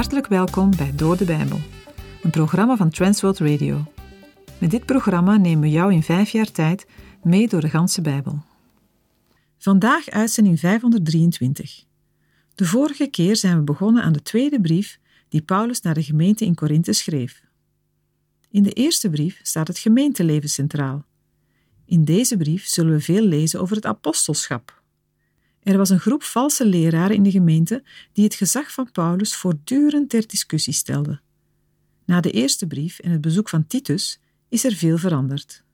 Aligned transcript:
Hartelijk 0.00 0.26
welkom 0.26 0.76
bij 0.76 0.92
Door 0.94 1.16
de 1.16 1.24
Bijbel, 1.24 1.60
een 2.22 2.30
programma 2.30 2.76
van 2.76 2.90
Transworld 2.90 3.38
Radio. 3.38 3.92
Met 4.58 4.70
dit 4.70 4.86
programma 4.86 5.36
nemen 5.36 5.60
we 5.60 5.70
jou 5.70 5.92
in 5.92 6.02
vijf 6.02 6.30
jaar 6.30 6.52
tijd 6.52 6.86
mee 7.22 7.48
door 7.48 7.60
de 7.60 7.68
ganse 7.68 8.00
Bijbel. 8.00 8.42
Vandaag 9.58 10.08
uitzending 10.08 10.60
523. 10.60 11.84
De 12.54 12.64
vorige 12.64 13.06
keer 13.06 13.36
zijn 13.36 13.56
we 13.56 13.62
begonnen 13.62 14.02
aan 14.02 14.12
de 14.12 14.22
tweede 14.22 14.60
brief 14.60 14.98
die 15.28 15.42
Paulus 15.42 15.80
naar 15.80 15.94
de 15.94 16.02
gemeente 16.02 16.44
in 16.44 16.54
Korinthe 16.54 16.92
schreef. 16.92 17.42
In 18.50 18.62
de 18.62 18.72
eerste 18.72 19.10
brief 19.10 19.40
staat 19.42 19.68
het 19.68 19.78
gemeenteleven 19.78 20.48
centraal. 20.48 21.04
In 21.84 22.04
deze 22.04 22.36
brief 22.36 22.66
zullen 22.66 22.92
we 22.92 23.00
veel 23.00 23.24
lezen 23.24 23.60
over 23.60 23.76
het 23.76 23.86
apostelschap. 23.86 24.79
Er 25.62 25.76
was 25.76 25.90
een 25.90 26.00
groep 26.00 26.22
valse 26.22 26.66
leraren 26.66 27.16
in 27.16 27.22
de 27.22 27.30
gemeente 27.30 27.84
die 28.12 28.24
het 28.24 28.34
gezag 28.34 28.72
van 28.72 28.90
Paulus 28.92 29.36
voortdurend 29.36 30.10
ter 30.10 30.26
discussie 30.26 30.72
stelden. 30.72 31.20
Na 32.04 32.20
de 32.20 32.30
eerste 32.30 32.66
brief 32.66 32.98
en 32.98 33.10
het 33.10 33.20
bezoek 33.20 33.48
van 33.48 33.66
Titus 33.66 34.20
is 34.48 34.64
er 34.64 34.72
veel 34.72 34.98
veranderd. 34.98 35.64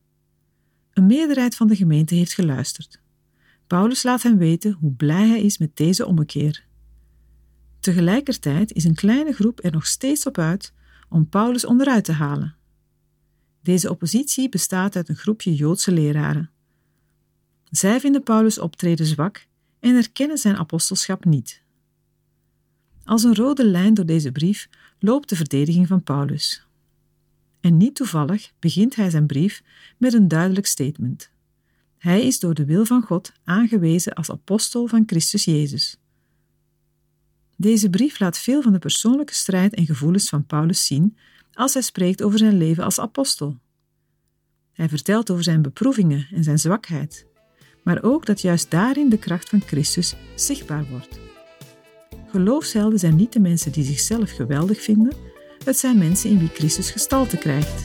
Een 0.93 1.07
meerderheid 1.07 1.57
van 1.57 1.67
de 1.67 1.77
gemeente 1.77 2.15
heeft 2.15 2.35
geluisterd. 2.35 3.01
Paulus 3.67 4.03
laat 4.03 4.23
hen 4.23 4.39
weten 4.39 4.73
hoe 4.73 4.93
blij 4.93 5.29
hij 5.29 5.43
is 5.43 5.59
met 5.59 5.77
deze 5.77 6.07
ommekeer. 6.07 6.65
Tegelijkertijd 7.81 8.73
is 8.73 8.85
een 8.85 8.95
kleine 8.95 9.33
groep 9.33 9.65
er 9.65 9.73
nog 9.73 9.87
steeds 9.87 10.27
op 10.27 10.39
uit 10.39 10.73
om 11.09 11.29
Paulus 11.29 11.65
onderuit 11.65 12.05
te 12.05 12.13
halen. 12.13 12.55
Deze 13.63 13.91
oppositie 13.91 14.49
bestaat 14.49 14.97
uit 14.97 15.09
een 15.09 15.17
groepje 15.17 15.55
Joodse 15.55 15.93
leraren. 15.93 16.51
Zij 17.71 18.01
vinden 18.01 18.23
Paulus' 18.23 18.59
optreden 18.59 19.07
zwak 19.07 19.47
en 19.81 19.97
erkennen 19.97 20.39
zijn 20.39 20.57
apostelschap 20.57 21.25
niet. 21.25 21.63
Als 23.05 23.23
een 23.23 23.35
rode 23.35 23.67
lijn 23.67 23.95
door 23.95 24.07
deze 24.07 24.33
brief 24.33 24.69
loopt 24.99 25.29
de 25.29 25.37
verdediging 25.37 25.87
van 25.87 26.03
Paulus. 26.03 26.67
En 27.61 27.77
niet 27.77 27.95
toevallig 27.95 28.53
begint 28.59 28.97
hij 28.97 29.11
zijn 29.11 29.27
brief 29.27 29.63
met 29.97 30.13
een 30.13 30.29
duidelijk 30.29 30.67
statement. 30.67 31.31
Hij 31.99 32.27
is 32.27 32.39
door 32.39 32.55
de 32.55 32.65
wil 32.65 32.85
van 32.85 33.03
God 33.03 33.33
aangewezen 33.45 34.15
als 34.15 34.31
apostel 34.31 34.87
van 34.87 35.03
Christus 35.07 35.45
Jezus. 35.45 35.97
Deze 37.57 37.91
brief 37.91 38.19
laat 38.19 38.39
veel 38.39 38.63
van 38.63 38.73
de 38.73 38.79
persoonlijke 38.79 39.35
strijd 39.35 39.75
en 39.75 39.87
gevoelens 39.87 40.29
van 40.29 40.47
Paulus 40.47 40.87
zien 40.87 41.17
als 41.53 41.73
hij 41.73 41.83
spreekt 41.83 42.23
over 42.23 42.39
zijn 42.39 42.57
leven 42.57 42.85
als 42.85 42.99
apostel. 42.99 43.59
Hij 44.73 44.89
vertelt 44.89 45.31
over 45.31 45.45
zijn 45.45 45.63
beproevingen 45.63 46.29
en 46.31 46.45
zijn 46.45 46.59
zwakheid, 46.59 47.27
maar 47.87 48.03
ook 48.03 48.27
dat 48.27 48.41
juist 48.41 48.71
daarin 48.71 49.09
de 49.09 49.19
kracht 49.19 49.49
van 49.49 49.63
Christus 49.67 50.15
zichtbaar 50.35 50.85
wordt. 50.91 51.19
Geloofshelden 52.27 52.99
zijn 52.99 53.17
niet 53.17 53.33
de 53.33 53.41
mensen 53.41 53.73
die 53.73 53.85
zichzelf 53.85 54.31
geweldig 54.31 54.83
vinden, 54.83 55.13
het 55.65 55.79
zijn 55.79 55.99
mensen 55.99 56.31
in 56.31 56.39
wie 56.39 56.51
Christus 56.55 56.91
gestalte 56.91 57.37
krijgt. 57.37 57.85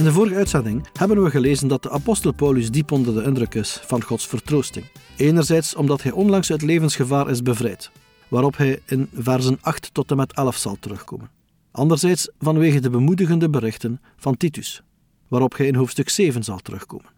In 0.00 0.06
de 0.06 0.12
vorige 0.12 0.34
uitzending 0.34 0.86
hebben 0.92 1.22
we 1.22 1.30
gelezen 1.30 1.68
dat 1.68 1.82
de 1.82 1.90
apostel 1.90 2.32
Paulus 2.32 2.70
diep 2.70 2.90
onder 2.92 3.14
de 3.14 3.22
indruk 3.22 3.54
is 3.54 3.80
van 3.86 4.02
Gods 4.02 4.26
vertroosting. 4.26 4.86
Enerzijds 5.16 5.74
omdat 5.74 6.02
hij 6.02 6.12
onlangs 6.12 6.50
uit 6.50 6.62
levensgevaar 6.62 7.30
is 7.30 7.42
bevrijd, 7.42 7.90
waarop 8.28 8.56
hij 8.56 8.80
in 8.86 9.08
versen 9.12 9.58
8 9.60 9.94
tot 9.94 10.10
en 10.10 10.16
met 10.16 10.32
11 10.32 10.56
zal 10.56 10.76
terugkomen. 10.80 11.30
Anderzijds 11.70 12.30
vanwege 12.38 12.80
de 12.80 12.90
bemoedigende 12.90 13.50
berichten 13.50 14.00
van 14.16 14.36
Titus, 14.36 14.82
waarop 15.28 15.56
hij 15.56 15.66
in 15.66 15.74
hoofdstuk 15.74 16.08
7 16.08 16.44
zal 16.44 16.58
terugkomen. 16.58 17.10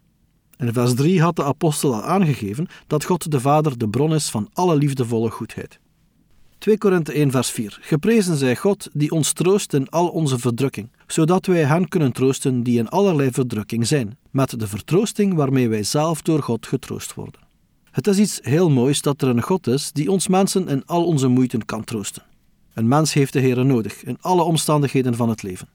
In 0.57 0.73
vers 0.73 0.93
3 0.93 1.21
had 1.21 1.35
de 1.35 1.43
apostel 1.43 1.93
al 1.93 2.03
aangegeven 2.03 2.67
dat 2.87 3.03
God 3.03 3.31
de 3.31 3.39
Vader 3.39 3.77
de 3.77 3.89
bron 3.89 4.13
is 4.13 4.29
van 4.29 4.49
alle 4.53 4.75
liefdevolle 4.75 5.29
goedheid. 5.29 5.79
2 6.57 6.77
Korinthe 6.77 7.13
1 7.13 7.31
vers 7.31 7.49
4 7.49 7.77
Geprezen 7.81 8.37
zij 8.37 8.55
God 8.55 8.89
die 8.93 9.11
ons 9.11 9.33
troost 9.33 9.73
in 9.73 9.89
al 9.89 10.07
onze 10.07 10.39
verdrukking, 10.39 10.89
zodat 11.07 11.45
wij 11.45 11.63
hen 11.63 11.87
kunnen 11.87 12.11
troosten 12.11 12.63
die 12.63 12.77
in 12.77 12.89
allerlei 12.89 13.31
verdrukking 13.31 13.87
zijn, 13.87 14.17
met 14.31 14.59
de 14.59 14.67
vertroosting 14.67 15.33
waarmee 15.33 15.69
wij 15.69 15.83
zelf 15.83 16.21
door 16.21 16.43
God 16.43 16.67
getroost 16.67 17.13
worden. 17.13 17.41
Het 17.91 18.07
is 18.07 18.17
iets 18.17 18.39
heel 18.41 18.69
moois 18.69 19.01
dat 19.01 19.21
er 19.21 19.27
een 19.27 19.41
God 19.41 19.67
is 19.67 19.91
die 19.91 20.11
ons 20.11 20.27
mensen 20.27 20.67
in 20.67 20.85
al 20.85 21.05
onze 21.05 21.27
moeiten 21.27 21.65
kan 21.65 21.83
troosten. 21.83 22.23
Een 22.73 22.87
mens 22.87 23.13
heeft 23.13 23.33
de 23.33 23.39
Heer 23.39 23.65
nodig 23.65 24.03
in 24.03 24.17
alle 24.21 24.41
omstandigheden 24.41 25.15
van 25.15 25.29
het 25.29 25.43
leven. 25.43 25.67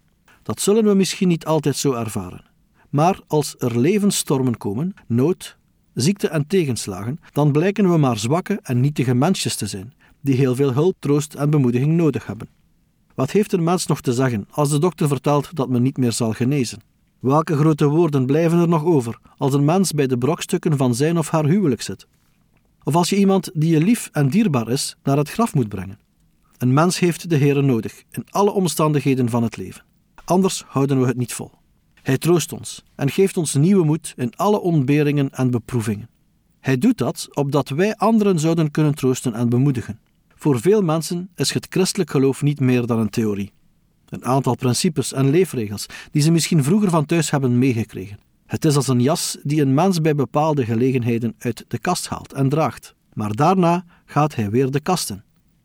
Dat 0.42 0.60
zullen 0.60 0.84
we 0.84 0.94
misschien 0.94 1.28
niet 1.28 1.44
altijd 1.44 1.76
zo 1.76 1.92
ervaren. 1.92 2.44
Maar 2.90 3.20
als 3.26 3.54
er 3.58 3.80
levensstormen 3.80 4.56
komen, 4.56 4.94
nood, 5.06 5.56
ziekte 5.94 6.28
en 6.28 6.46
tegenslagen, 6.46 7.20
dan 7.32 7.52
blijken 7.52 7.90
we 7.90 7.96
maar 7.96 8.18
zwakke 8.18 8.58
en 8.62 8.80
nietige 8.80 9.14
mensjes 9.14 9.56
te 9.56 9.66
zijn, 9.66 9.92
die 10.20 10.34
heel 10.34 10.54
veel 10.54 10.72
hulp, 10.72 10.96
troost 10.98 11.34
en 11.34 11.50
bemoediging 11.50 11.96
nodig 11.96 12.26
hebben. 12.26 12.48
Wat 13.18 13.30
heeft 13.30 13.52
een 13.52 13.64
mens 13.64 13.86
nog 13.86 14.00
te 14.00 14.12
zeggen 14.12 14.46
als 14.50 14.70
de 14.70 14.78
dokter 14.78 15.08
vertelt 15.08 15.56
dat 15.56 15.68
men 15.68 15.82
niet 15.82 15.96
meer 15.96 16.12
zal 16.12 16.32
genezen? 16.32 16.82
Welke 17.18 17.56
grote 17.56 17.86
woorden 17.86 18.26
blijven 18.26 18.58
er 18.58 18.68
nog 18.68 18.84
over 18.84 19.18
als 19.36 19.54
een 19.54 19.64
mens 19.64 19.92
bij 19.92 20.06
de 20.06 20.18
brokstukken 20.18 20.76
van 20.76 20.94
zijn 20.94 21.18
of 21.18 21.30
haar 21.30 21.44
huwelijk 21.44 21.82
zit? 21.82 22.06
Of 22.82 22.94
als 22.94 23.10
je 23.10 23.16
iemand 23.16 23.50
die 23.54 23.70
je 23.70 23.80
lief 23.80 24.08
en 24.12 24.28
dierbaar 24.28 24.68
is 24.68 24.96
naar 25.02 25.16
het 25.16 25.30
graf 25.30 25.54
moet 25.54 25.68
brengen? 25.68 25.98
Een 26.58 26.72
mens 26.72 26.98
heeft 26.98 27.30
de 27.30 27.36
Heer 27.36 27.64
nodig 27.64 28.02
in 28.10 28.24
alle 28.30 28.50
omstandigheden 28.50 29.28
van 29.28 29.42
het 29.42 29.56
leven. 29.56 29.84
Anders 30.24 30.64
houden 30.66 31.00
we 31.00 31.06
het 31.06 31.16
niet 31.16 31.32
vol. 31.32 31.50
Hij 32.02 32.18
troost 32.18 32.52
ons 32.52 32.84
en 32.94 33.10
geeft 33.10 33.36
ons 33.36 33.54
nieuwe 33.54 33.84
moed 33.84 34.12
in 34.16 34.36
alle 34.36 34.60
ontberingen 34.60 35.30
en 35.30 35.50
beproevingen. 35.50 36.08
Hij 36.60 36.78
doet 36.78 36.98
dat 36.98 37.28
opdat 37.32 37.68
wij 37.68 37.96
anderen 37.96 38.38
zouden 38.38 38.70
kunnen 38.70 38.94
troosten 38.94 39.34
en 39.34 39.48
bemoedigen. 39.48 39.98
Voor 40.38 40.60
veel 40.60 40.82
mensen 40.82 41.28
is 41.34 41.52
het 41.52 41.66
christelijk 41.70 42.10
geloof 42.10 42.42
niet 42.42 42.60
meer 42.60 42.86
dan 42.86 42.98
een 42.98 43.10
theorie. 43.10 43.52
Een 44.08 44.24
aantal 44.24 44.54
principes 44.54 45.12
en 45.12 45.30
leefregels 45.30 45.86
die 46.10 46.22
ze 46.22 46.30
misschien 46.30 46.64
vroeger 46.64 46.90
van 46.90 47.06
thuis 47.06 47.30
hebben 47.30 47.58
meegekregen. 47.58 48.18
Het 48.46 48.64
is 48.64 48.76
als 48.76 48.88
een 48.88 49.00
jas 49.00 49.38
die 49.42 49.60
een 49.60 49.74
mens 49.74 50.00
bij 50.00 50.14
bepaalde 50.14 50.64
gelegenheden 50.64 51.34
uit 51.38 51.64
de 51.68 51.78
kast 51.78 52.08
haalt 52.08 52.32
en 52.32 52.48
draagt, 52.48 52.94
maar 53.12 53.34
daarna 53.34 53.84
gaat 54.04 54.34
hij 54.34 54.50
weer 54.50 54.70
de 54.70 54.80
kast 54.80 55.10
in. 55.10 55.22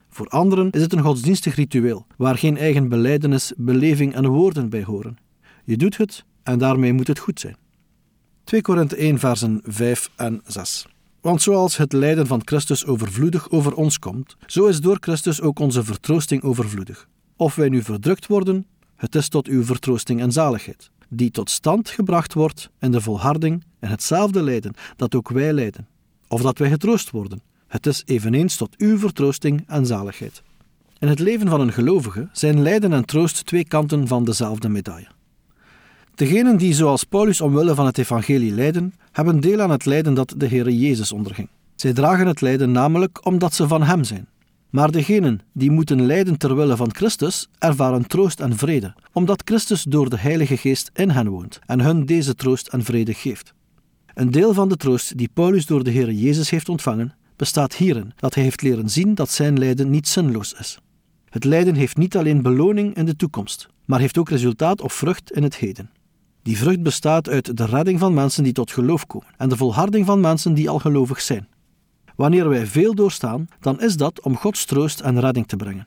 Voor 0.10 0.28
anderen 0.28 0.70
is 0.72 0.82
het 0.82 0.94
een 0.94 1.02
godsdienstig 1.02 1.56
ritueel, 1.56 2.06
waar 2.18 2.38
geen 2.38 2.58
eigen 2.58 2.90
beleidenis, 2.90 3.54
beleving 3.58 4.16
en 4.16 4.28
woorden 4.28 4.70
bij 4.70 4.84
horen. 4.84 5.18
Je 5.64 5.78
doet 5.78 5.98
het 5.98 6.26
en 6.44 6.58
daarmee 6.60 6.94
moet 6.94 7.08
het 7.08 7.20
goed 7.20 7.40
zijn. 7.40 7.56
2 8.44 8.62
Korinthe 8.62 8.96
1 8.96 9.20
versen 9.20 9.62
5 9.64 10.10
en 10.16 10.42
6 10.46 10.88
want 11.24 11.42
zoals 11.42 11.78
het 11.78 11.94
lijden 11.94 12.28
van 12.28 12.42
Christus 12.46 12.86
overvloedig 12.86 13.50
over 13.50 13.74
ons 13.74 14.00
komt, 14.00 14.36
zo 14.46 14.66
is 14.66 14.82
door 14.82 14.98
Christus 15.00 15.42
ook 15.42 15.60
onze 15.60 15.84
vertroosting 15.84 16.44
overvloedig. 16.44 17.08
Of 17.36 17.56
wij 17.56 17.70
nu 17.70 17.82
verdrukt 17.82 18.28
worden, 18.28 18.66
het 18.96 19.16
is 19.16 19.30
tot 19.30 19.48
uw 19.48 19.64
vertroosting 19.64 20.22
en 20.22 20.32
zaligheid, 20.32 20.92
die 21.10 21.32
tot 21.32 21.50
stand 21.50 21.90
gebracht 21.90 22.34
wordt 22.34 22.70
in 22.80 22.92
de 22.92 23.02
volharding 23.02 23.64
en 23.80 23.90
hetzelfde 23.90 24.42
lijden 24.44 24.74
dat 24.96 25.16
ook 25.16 25.30
wij 25.30 25.54
lijden. 25.54 25.88
Of 26.28 26.42
dat 26.42 26.58
wij 26.58 26.70
getroost 26.70 27.10
worden, 27.10 27.42
het 27.68 27.86
is 27.86 28.04
eveneens 28.06 28.56
tot 28.56 28.78
uw 28.78 28.98
vertroosting 28.98 29.64
en 29.68 29.86
zaligheid. 29.86 30.44
In 31.00 31.08
het 31.08 31.20
leven 31.20 31.48
van 31.48 31.62
een 31.62 31.74
gelovige 31.74 32.30
zijn 32.32 32.62
lijden 32.62 32.94
en 32.94 33.06
troost 33.06 33.46
twee 33.46 33.66
kanten 33.66 34.08
van 34.08 34.24
dezelfde 34.24 34.70
medaille. 34.70 35.13
Degenen 36.16 36.58
die 36.58 36.74
zoals 36.74 37.04
Paulus 37.04 37.42
omwille 37.42 37.76
van 37.76 37.86
het 37.86 37.98
evangelie 37.98 38.52
lijden, 38.52 38.94
hebben 39.12 39.40
deel 39.40 39.62
aan 39.62 39.70
het 39.70 39.86
lijden 39.86 40.14
dat 40.14 40.34
de 40.38 40.48
Heere 40.48 40.78
Jezus 40.80 41.12
onderging. 41.12 41.50
Zij 41.76 41.94
dragen 41.94 42.28
het 42.28 42.42
lijden 42.42 42.72
namelijk 42.72 43.26
omdat 43.26 43.54
ze 43.54 43.68
van 43.68 43.84
Hem 43.84 44.04
zijn. 44.04 44.28
Maar 44.70 44.92
degenen 44.92 45.42
die 45.52 45.72
moeten 45.72 46.06
lijden 46.06 46.38
ter 46.38 46.56
wille 46.56 46.76
van 46.76 46.94
Christus, 46.96 47.50
ervaren 47.60 48.08
troost 48.08 48.40
en 48.40 48.58
vrede, 48.58 48.94
omdat 49.12 49.42
Christus 49.46 49.84
door 49.84 50.10
de 50.10 50.18
Heilige 50.18 50.58
Geest 50.58 50.90
in 50.94 51.10
hen 51.10 51.28
woont 51.28 51.60
en 51.66 51.82
hun 51.82 52.06
deze 52.06 52.36
troost 52.36 52.68
en 52.68 52.84
vrede 52.84 53.14
geeft. 53.14 53.54
Een 54.14 54.32
deel 54.32 54.54
van 54.54 54.70
de 54.70 54.78
troost 54.78 55.18
die 55.18 55.30
Paulus 55.34 55.66
door 55.66 55.84
de 55.84 55.92
Heere 55.92 56.20
Jezus 56.20 56.50
heeft 56.50 56.70
ontvangen, 56.70 57.16
bestaat 57.36 57.76
hierin 57.76 58.14
dat 58.16 58.34
hij 58.34 58.44
heeft 58.44 58.62
leren 58.62 58.90
zien 58.90 59.16
dat 59.16 59.30
zijn 59.30 59.60
lijden 59.60 59.90
niet 59.90 60.08
zinloos 60.08 60.54
is. 60.54 60.78
Het 61.30 61.44
lijden 61.44 61.76
heeft 61.76 61.98
niet 61.98 62.18
alleen 62.18 62.42
beloning 62.42 62.96
in 62.96 63.06
de 63.06 63.16
toekomst, 63.16 63.68
maar 63.86 64.00
heeft 64.00 64.18
ook 64.18 64.30
resultaat 64.30 64.82
of 64.82 64.94
vrucht 64.94 65.32
in 65.32 65.44
het 65.44 65.56
heden. 65.56 65.90
Die 66.44 66.58
vrucht 66.58 66.84
bestaat 66.84 67.30
uit 67.30 67.58
de 67.58 67.66
redding 67.66 68.00
van 68.00 68.14
mensen 68.14 68.44
die 68.44 68.54
tot 68.54 68.72
geloof 68.72 69.08
komen 69.08 69.28
en 69.38 69.50
de 69.50 69.58
volharding 69.58 70.06
van 70.06 70.20
mensen 70.20 70.54
die 70.54 70.70
al 70.70 70.80
gelovig 70.80 71.22
zijn. 71.22 71.48
Wanneer 72.16 72.50
wij 72.50 72.66
veel 72.66 72.96
doorstaan, 72.96 73.48
dan 73.60 73.82
is 73.82 73.98
dat 73.98 74.22
om 74.22 74.36
Gods 74.36 74.66
troost 74.66 75.00
en 75.00 75.20
redding 75.20 75.48
te 75.48 75.56
brengen. 75.56 75.86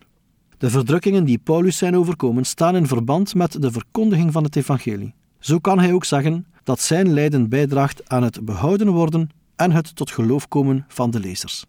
De 0.59 0.71
verdrukkingen 0.71 1.25
die 1.25 1.39
Paulus 1.39 1.77
zijn 1.77 1.97
overkomen 1.97 2.45
staan 2.45 2.77
in 2.77 2.87
verband 2.87 3.35
met 3.35 3.63
de 3.63 3.73
verkondiging 3.73 4.33
van 4.33 4.45
het 4.45 4.57
evangelie. 4.57 5.15
Zo 5.39 5.59
kan 5.59 5.79
hij 5.79 5.93
ook 5.93 6.05
zeggen 6.05 6.47
dat 6.63 6.81
zijn 6.81 7.13
lijden 7.13 7.49
bijdraagt 7.49 8.09
aan 8.09 8.23
het 8.23 8.45
behouden 8.45 8.89
worden 8.89 9.29
en 9.57 9.73
het 9.73 9.97
tot 9.97 10.11
geloof 10.11 10.49
komen 10.49 10.85
van 10.89 11.11
de 11.11 11.21
lezers. 11.21 11.65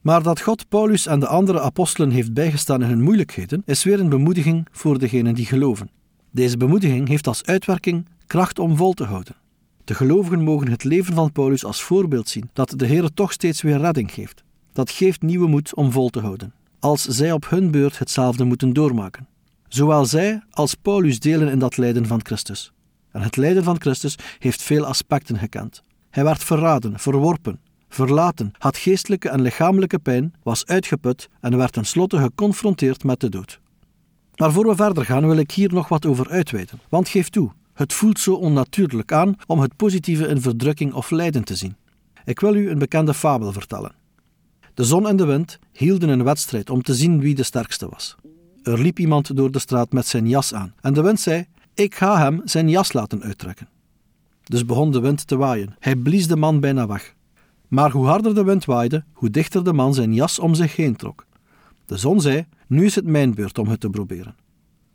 Maar 0.00 0.22
dat 0.22 0.40
God 0.40 0.68
Paulus 0.68 1.06
en 1.06 1.20
de 1.20 1.26
andere 1.26 1.60
apostelen 1.60 2.10
heeft 2.10 2.34
bijgestaan 2.34 2.82
in 2.82 2.88
hun 2.88 3.02
moeilijkheden, 3.02 3.62
is 3.64 3.84
weer 3.84 4.00
een 4.00 4.08
bemoediging 4.08 4.66
voor 4.70 4.98
degenen 4.98 5.34
die 5.34 5.46
geloven. 5.46 5.90
Deze 6.36 6.56
bemoediging 6.56 7.08
heeft 7.08 7.26
als 7.26 7.44
uitwerking 7.44 8.06
kracht 8.26 8.58
om 8.58 8.76
vol 8.76 8.92
te 8.92 9.04
houden. 9.04 9.36
De 9.84 9.94
gelovigen 9.94 10.42
mogen 10.42 10.70
het 10.70 10.84
leven 10.84 11.14
van 11.14 11.32
Paulus 11.32 11.64
als 11.64 11.82
voorbeeld 11.82 12.28
zien 12.28 12.50
dat 12.52 12.72
de 12.76 12.86
Heer 12.86 13.12
toch 13.14 13.32
steeds 13.32 13.62
weer 13.62 13.78
redding 13.78 14.12
geeft. 14.12 14.42
Dat 14.72 14.90
geeft 14.90 15.22
nieuwe 15.22 15.48
moed 15.48 15.74
om 15.74 15.92
vol 15.92 16.08
te 16.08 16.20
houden, 16.20 16.54
als 16.78 17.02
zij 17.02 17.32
op 17.32 17.48
hun 17.48 17.70
beurt 17.70 17.98
hetzelfde 17.98 18.44
moeten 18.44 18.72
doormaken. 18.72 19.26
Zowel 19.68 20.04
zij 20.04 20.42
als 20.50 20.74
Paulus 20.74 21.20
delen 21.20 21.48
in 21.48 21.58
dat 21.58 21.76
lijden 21.76 22.06
van 22.06 22.20
Christus. 22.22 22.72
En 23.10 23.20
het 23.20 23.36
lijden 23.36 23.64
van 23.64 23.80
Christus 23.80 24.16
heeft 24.38 24.62
veel 24.62 24.86
aspecten 24.86 25.38
gekend. 25.38 25.82
Hij 26.10 26.24
werd 26.24 26.44
verraden, 26.44 26.98
verworpen, 26.98 27.60
verlaten, 27.88 28.52
had 28.58 28.76
geestelijke 28.76 29.28
en 29.28 29.40
lichamelijke 29.40 29.98
pijn, 29.98 30.34
was 30.42 30.66
uitgeput 30.66 31.28
en 31.40 31.56
werd 31.56 31.72
tenslotte 31.72 32.18
geconfronteerd 32.18 33.04
met 33.04 33.20
de 33.20 33.28
dood. 33.28 33.60
Maar 34.36 34.52
voor 34.52 34.66
we 34.66 34.74
verder 34.74 35.04
gaan 35.04 35.26
wil 35.26 35.36
ik 35.36 35.50
hier 35.50 35.72
nog 35.72 35.88
wat 35.88 36.06
over 36.06 36.28
uitweiden, 36.28 36.80
want 36.88 37.08
geef 37.08 37.28
toe, 37.28 37.50
het 37.72 37.92
voelt 37.92 38.18
zo 38.18 38.34
onnatuurlijk 38.34 39.12
aan 39.12 39.36
om 39.46 39.60
het 39.60 39.76
positieve 39.76 40.26
in 40.26 40.40
verdrukking 40.40 40.92
of 40.92 41.10
lijden 41.10 41.44
te 41.44 41.56
zien. 41.56 41.76
Ik 42.24 42.40
wil 42.40 42.54
u 42.54 42.70
een 42.70 42.78
bekende 42.78 43.14
fabel 43.14 43.52
vertellen. 43.52 43.92
De 44.74 44.84
zon 44.84 45.08
en 45.08 45.16
de 45.16 45.24
wind 45.24 45.58
hielden 45.72 46.08
een 46.08 46.24
wedstrijd 46.24 46.70
om 46.70 46.82
te 46.82 46.94
zien 46.94 47.20
wie 47.20 47.34
de 47.34 47.42
sterkste 47.42 47.88
was. 47.88 48.16
Er 48.62 48.80
liep 48.80 48.98
iemand 48.98 49.36
door 49.36 49.50
de 49.50 49.58
straat 49.58 49.92
met 49.92 50.06
zijn 50.06 50.28
jas 50.28 50.54
aan 50.54 50.74
en 50.80 50.94
de 50.94 51.02
wind 51.02 51.20
zei: 51.20 51.46
Ik 51.74 51.94
ga 51.94 52.18
hem 52.18 52.40
zijn 52.44 52.68
jas 52.68 52.92
laten 52.92 53.22
uittrekken. 53.22 53.68
Dus 54.44 54.64
begon 54.64 54.92
de 54.92 55.00
wind 55.00 55.26
te 55.26 55.36
waaien. 55.36 55.76
Hij 55.78 55.96
blies 55.96 56.26
de 56.26 56.36
man 56.36 56.60
bijna 56.60 56.86
weg. 56.86 57.14
Maar 57.68 57.90
hoe 57.90 58.06
harder 58.06 58.34
de 58.34 58.44
wind 58.44 58.64
waaide, 58.64 59.04
hoe 59.12 59.30
dichter 59.30 59.64
de 59.64 59.72
man 59.72 59.94
zijn 59.94 60.14
jas 60.14 60.38
om 60.38 60.54
zich 60.54 60.76
heen 60.76 60.96
trok. 60.96 61.25
De 61.86 61.96
zon 61.96 62.20
zei: 62.20 62.46
Nu 62.66 62.84
is 62.84 62.94
het 62.94 63.04
mijn 63.04 63.34
beurt 63.34 63.58
om 63.58 63.68
het 63.68 63.80
te 63.80 63.90
proberen. 63.90 64.36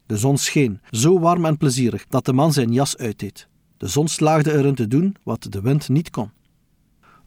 De 0.05 0.17
zon 0.17 0.38
scheen, 0.38 0.79
zo 0.89 1.19
warm 1.19 1.45
en 1.45 1.57
plezierig, 1.57 2.05
dat 2.07 2.25
de 2.25 2.33
man 2.33 2.53
zijn 2.53 2.73
jas 2.73 2.97
uitdeed. 2.97 3.47
De 3.77 3.88
zon 3.88 4.07
slaagde 4.07 4.53
erin 4.53 4.75
te 4.75 4.88
doen 4.88 5.15
wat 5.23 5.47
de 5.49 5.61
wind 5.61 5.89
niet 5.89 6.09
kon. 6.09 6.31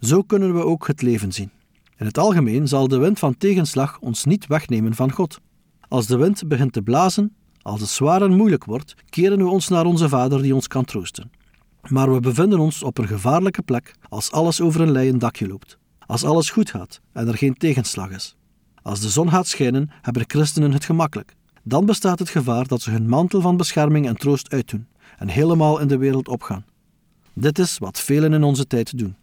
Zo 0.00 0.22
kunnen 0.22 0.54
we 0.54 0.64
ook 0.64 0.86
het 0.86 1.02
leven 1.02 1.32
zien. 1.32 1.50
In 1.96 2.06
het 2.06 2.18
algemeen 2.18 2.68
zal 2.68 2.88
de 2.88 2.98
wind 2.98 3.18
van 3.18 3.36
tegenslag 3.36 3.98
ons 4.00 4.24
niet 4.24 4.46
wegnemen 4.46 4.94
van 4.94 5.12
God. 5.12 5.40
Als 5.88 6.06
de 6.06 6.16
wind 6.16 6.48
begint 6.48 6.72
te 6.72 6.82
blazen, 6.82 7.34
als 7.62 7.80
het 7.80 7.90
zwaar 7.90 8.22
en 8.22 8.36
moeilijk 8.36 8.64
wordt, 8.64 8.94
keren 9.08 9.38
we 9.38 9.46
ons 9.46 9.68
naar 9.68 9.84
onze 9.84 10.08
Vader 10.08 10.42
die 10.42 10.54
ons 10.54 10.66
kan 10.66 10.84
troosten. 10.84 11.30
Maar 11.88 12.12
we 12.12 12.20
bevinden 12.20 12.58
ons 12.58 12.82
op 12.82 12.98
een 12.98 13.06
gevaarlijke 13.06 13.62
plek 13.62 13.94
als 14.08 14.30
alles 14.30 14.60
over 14.60 14.80
een 14.80 14.92
leien 14.92 15.18
dakje 15.18 15.48
loopt, 15.48 15.78
als 16.06 16.24
alles 16.24 16.50
goed 16.50 16.70
gaat 16.70 17.00
en 17.12 17.28
er 17.28 17.36
geen 17.36 17.54
tegenslag 17.54 18.10
is. 18.10 18.36
Als 18.84 19.00
de 19.00 19.08
zon 19.08 19.30
gaat 19.30 19.46
schijnen, 19.46 19.90
hebben 20.02 20.24
christenen 20.26 20.72
het 20.72 20.84
gemakkelijk. 20.84 21.34
Dan 21.62 21.86
bestaat 21.86 22.18
het 22.18 22.28
gevaar 22.28 22.66
dat 22.66 22.82
ze 22.82 22.90
hun 22.90 23.08
mantel 23.08 23.40
van 23.40 23.56
bescherming 23.56 24.06
en 24.06 24.16
troost 24.16 24.50
uitdoen 24.50 24.86
en 25.18 25.28
helemaal 25.28 25.78
in 25.78 25.88
de 25.88 25.96
wereld 25.96 26.28
opgaan. 26.28 26.64
Dit 27.32 27.58
is 27.58 27.78
wat 27.78 28.00
velen 28.00 28.32
in 28.32 28.42
onze 28.42 28.66
tijd 28.66 28.98
doen. 28.98 29.16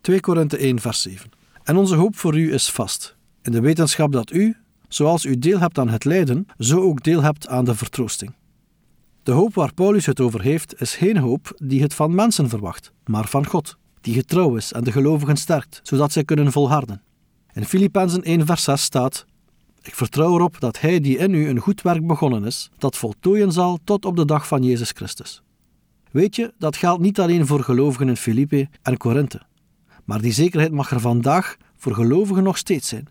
2 0.00 0.20
Korinthe 0.20 0.56
1 0.56 0.80
vers 0.80 1.02
7 1.02 1.30
En 1.62 1.76
onze 1.76 1.94
hoop 1.94 2.16
voor 2.16 2.38
u 2.38 2.52
is 2.52 2.70
vast, 2.70 3.16
in 3.42 3.52
de 3.52 3.60
wetenschap 3.60 4.12
dat 4.12 4.32
u, 4.32 4.56
zoals 4.88 5.24
u 5.24 5.38
deel 5.38 5.58
hebt 5.58 5.78
aan 5.78 5.88
het 5.88 6.04
lijden, 6.04 6.46
zo 6.58 6.80
ook 6.80 7.02
deel 7.02 7.22
hebt 7.22 7.48
aan 7.48 7.64
de 7.64 7.74
vertroosting. 7.74 8.34
De 9.22 9.32
hoop 9.32 9.54
waar 9.54 9.74
Paulus 9.74 10.06
het 10.06 10.20
over 10.20 10.42
heeft, 10.42 10.80
is 10.80 10.94
geen 10.94 11.16
hoop 11.16 11.54
die 11.62 11.82
het 11.82 11.94
van 11.94 12.14
mensen 12.14 12.48
verwacht, 12.48 12.92
maar 13.04 13.28
van 13.28 13.46
God, 13.46 13.76
die 14.00 14.14
getrouw 14.14 14.56
is 14.56 14.72
en 14.72 14.84
de 14.84 14.92
gelovigen 14.92 15.36
sterkt, 15.36 15.80
zodat 15.82 16.12
zij 16.12 16.24
kunnen 16.24 16.52
volharden. 16.52 17.02
In 17.52 17.64
Filippenzen 17.64 18.22
1 18.22 18.46
vers 18.46 18.62
6 18.62 18.82
staat: 18.82 19.26
Ik 19.82 19.94
vertrouw 19.94 20.34
erop 20.34 20.60
dat 20.60 20.80
Hij 20.80 21.00
die 21.00 21.18
in 21.18 21.34
u 21.34 21.48
een 21.48 21.58
goed 21.58 21.82
werk 21.82 22.06
begonnen 22.06 22.44
is, 22.44 22.70
dat 22.78 22.96
voltooien 22.96 23.52
zal 23.52 23.78
tot 23.84 24.04
op 24.04 24.16
de 24.16 24.24
dag 24.24 24.46
van 24.46 24.62
Jezus 24.62 24.90
Christus. 24.90 25.42
Weet 26.10 26.36
je, 26.36 26.52
dat 26.58 26.76
geldt 26.76 27.02
niet 27.02 27.20
alleen 27.20 27.46
voor 27.46 27.62
gelovigen 27.62 28.08
in 28.08 28.16
Filippi 28.16 28.68
en 28.82 28.96
Korinthe, 28.96 29.42
maar 30.04 30.20
die 30.20 30.32
zekerheid 30.32 30.72
mag 30.72 30.90
er 30.90 31.00
vandaag 31.00 31.56
voor 31.76 31.94
gelovigen 31.94 32.42
nog 32.42 32.58
steeds 32.58 32.88
zijn. 32.88 33.08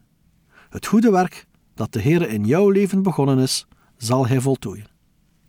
Het 0.69 0.86
goede 0.86 1.12
werk 1.12 1.45
dat 1.74 1.94
de 1.94 2.01
Heer 2.01 2.30
in 2.30 2.45
jouw 2.45 2.69
leven 2.69 3.03
begonnen 3.03 3.39
is, 3.39 3.65
zal 3.97 4.27
Hij 4.27 4.41
voltooien. 4.41 4.88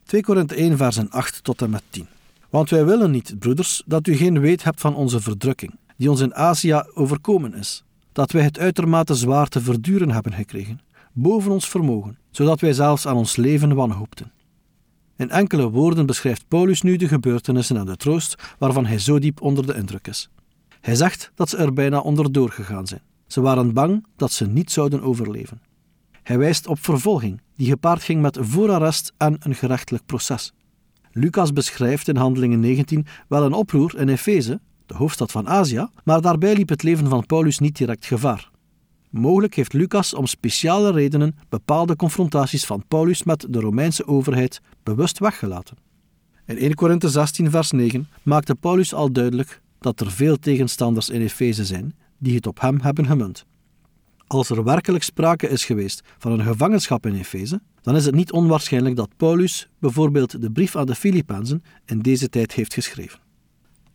2 0.05 0.23
Korinthe 0.23 0.55
1 0.55 0.77
versen 0.77 1.11
8 1.11 1.45
tot 1.45 1.63
en 1.63 1.71
met 1.71 1.83
10. 1.91 2.07
Want 2.49 2.71
wij 2.71 2.85
willen 2.85 3.11
niet, 3.11 3.39
broeders, 3.39 3.83
dat 3.87 4.07
u 4.07 4.15
geen 4.15 4.41
weet 4.41 4.65
hebt 4.65 4.81
van 4.81 4.95
onze 4.95 5.21
verdrukking, 5.21 5.75
die 5.97 6.11
ons 6.11 6.21
in 6.21 6.35
Azië 6.35 6.83
overkomen 6.95 7.55
is, 7.55 7.85
dat 8.21 8.33
wij 8.33 8.43
het 8.43 8.59
uitermate 8.59 9.15
zwaar 9.15 9.49
te 9.49 9.61
verduren 9.61 10.11
hebben 10.11 10.33
gekregen, 10.33 10.81
boven 11.13 11.53
ons 11.53 11.69
vermogen, 11.69 12.19
zodat 12.31 12.61
wij 12.61 12.73
zelfs 12.73 13.07
aan 13.07 13.17
ons 13.17 13.37
leven 13.37 13.75
wanhoopten. 13.75 14.33
In 15.17 15.31
enkele 15.31 15.71
woorden 15.71 16.07
beschrijft 16.07 16.49
Paulus 16.49 16.83
nu 16.83 16.97
de 16.97 17.09
gebeurtenissen 17.09 17.77
en 17.77 17.87
de 17.87 17.97
troost 17.97 18.55
waarvan 18.59 18.87
hij 18.87 18.99
zo 18.99 19.19
diep 19.19 19.41
onder 19.41 19.67
de 19.67 19.75
indruk 19.75 20.07
is. 20.07 20.31
Hij 20.81 20.95
zegt 20.95 21.31
dat 21.35 21.49
ze 21.49 21.57
er 21.57 21.73
bijna 21.73 21.99
onderdoor 21.99 22.51
gegaan 22.51 22.87
zijn. 22.87 23.03
Ze 23.27 23.41
waren 23.41 23.73
bang 23.73 24.07
dat 24.17 24.33
ze 24.33 24.47
niet 24.47 24.71
zouden 24.71 25.03
overleven. 25.03 25.61
Hij 26.23 26.39
wijst 26.39 26.67
op 26.67 26.79
vervolging, 26.79 27.41
die 27.57 27.69
gepaard 27.69 28.03
ging 28.03 28.23
met 28.23 28.39
voorarrest 28.41 29.13
en 29.17 29.37
een 29.39 29.55
gerechtelijk 29.55 30.07
proces. 30.07 30.53
Lucas 31.13 31.53
beschrijft 31.53 32.09
in 32.09 32.17
Handelingen 32.17 32.61
19 32.61 33.07
wel 33.29 33.45
een 33.45 33.53
oproer 33.53 33.99
in 33.99 34.09
Efeze, 34.09 34.61
de 34.91 34.97
hoofdstad 34.97 35.31
van 35.31 35.49
Azië, 35.49 35.89
maar 36.05 36.21
daarbij 36.21 36.55
liep 36.55 36.69
het 36.69 36.83
leven 36.83 37.09
van 37.09 37.27
Paulus 37.27 37.59
niet 37.59 37.77
direct 37.77 38.07
gevaar. 38.07 38.51
Mogelijk 39.11 39.55
heeft 39.55 39.73
Lucas 39.73 40.15
om 40.15 40.27
speciale 40.27 40.93
redenen 40.93 41.37
bepaalde 41.49 41.97
confrontaties 41.97 42.65
van 42.65 42.85
Paulus 42.89 43.23
met 43.23 43.47
de 43.49 43.61
Romeinse 43.61 44.07
overheid 44.07 44.61
bewust 44.83 45.19
weggelaten. 45.19 45.77
In 46.47 46.59
1 46.59 46.75
Korinthe 46.75 47.09
16, 47.09 47.51
vers 47.51 47.71
9 47.71 48.09
maakte 48.23 48.55
Paulus 48.55 48.95
al 48.95 49.13
duidelijk 49.13 49.61
dat 49.79 50.01
er 50.01 50.11
veel 50.11 50.39
tegenstanders 50.39 51.09
in 51.09 51.21
Efeze 51.21 51.65
zijn 51.65 51.95
die 52.19 52.35
het 52.35 52.47
op 52.47 52.61
hem 52.61 52.81
hebben 52.81 53.07
gemunt. 53.07 53.45
Als 54.27 54.51
er 54.51 54.65
werkelijk 54.65 55.05
sprake 55.05 55.49
is 55.49 55.65
geweest 55.65 56.03
van 56.19 56.33
een 56.33 56.47
gevangenschap 56.47 57.07
in 57.07 57.15
Efeze, 57.15 57.61
dan 57.83 57.97
is 57.97 58.07
het 58.07 58.15
niet 58.15 58.33
onwaarschijnlijk 58.33 58.97
dat 58.97 59.17
Paulus 59.17 59.69
bijvoorbeeld 59.79 60.41
de 60.41 60.51
brief 60.51 60.77
aan 60.77 60.87
de 60.87 60.95
Filippenzen 60.95 61.63
in 61.85 62.01
deze 62.01 62.29
tijd 62.29 62.53
heeft 62.53 62.75
geschreven. 62.75 63.30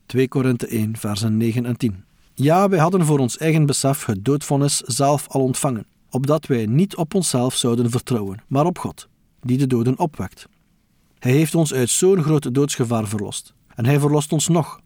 2 0.06 0.28
Korinthe 0.28 0.68
1, 0.68 0.98
versen 0.98 1.38
9 1.38 1.66
en 1.66 1.78
10. 1.78 2.04
Ja, 2.34 2.70
wij 2.70 2.80
hadden 2.80 3.06
voor 3.06 3.20
ons 3.20 3.38
eigen 3.38 3.66
besef 3.66 4.06
het 4.06 4.26
doodvonnis 4.26 4.78
zelf 4.80 5.28
al 5.28 5.42
ontvangen, 5.42 5.86
opdat 6.10 6.46
wij 6.46 6.66
niet 6.66 6.96
op 6.96 7.14
onszelf 7.14 7.56
zouden 7.56 7.90
vertrouwen, 7.90 8.42
maar 8.48 8.66
op 8.66 8.78
God, 8.78 9.08
die 9.42 9.58
de 9.58 9.68
doden 9.68 10.00
opwekt. 10.00 10.48
Hij 11.20 11.32
heeft 11.32 11.56
ons 11.56 11.74
uit 11.74 11.90
zo'n 11.90 12.24
groot 12.24 12.54
doodsgevaar 12.54 13.08
verlost, 13.08 13.54
en 13.76 13.86
hij 13.86 14.00
verlost 14.00 14.32
ons 14.32 14.48
nog. 14.48 14.80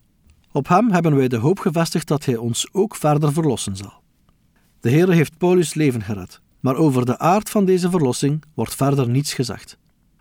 Op 0.51 0.67
hem 0.67 0.91
hebben 0.91 1.15
wij 1.15 1.27
de 1.27 1.37
hoop 1.37 1.59
gevestigd 1.59 2.07
dat 2.07 2.25
hij 2.25 2.37
ons 2.37 2.67
ook 2.71 2.95
verder 2.95 3.33
verlossen 3.33 3.75
zal. 3.75 3.93
De 4.79 4.89
Heer 4.89 5.09
heeft 5.09 5.37
Paulus' 5.37 5.73
leven 5.73 6.01
gered, 6.01 6.41
maar 6.59 6.75
over 6.75 7.05
de 7.05 7.17
aard 7.19 7.49
van 7.49 7.65
deze 7.65 7.89
verlossing 7.89 8.43
wordt 8.53 8.75
verder 8.75 9.09
niets 9.09 9.33
gezegd. 9.33 9.77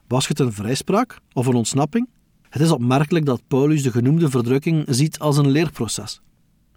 Was 0.06 0.28
het 0.28 0.38
een 0.38 0.52
vrijspraak 0.52 1.20
of 1.32 1.46
een 1.46 1.54
ontsnapping? 1.54 2.08
Het 2.48 2.62
is 2.62 2.70
opmerkelijk 2.70 3.26
dat 3.26 3.42
Paulus 3.48 3.82
de 3.82 3.90
genoemde 3.90 4.30
verdrukking 4.30 4.84
ziet 4.88 5.18
als 5.18 5.36
een 5.36 5.50
leerproces. 5.50 6.20